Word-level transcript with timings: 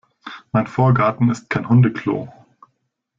Mein 0.51 0.65
Vorgarten 0.65 1.29
ist 1.29 1.51
kein 1.51 1.69
Hundeklo! 1.69 2.27